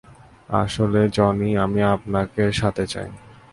[0.63, 3.09] আসলে, জনি, আমি আপনাকে সাথে চাই।